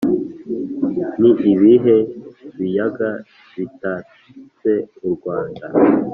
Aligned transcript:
Ni 1.19 1.31
ibihe 1.53 1.95
biyaga 2.57 3.09
bitatse 3.55 4.71
u 5.05 5.07
Rwanda? 5.13 5.65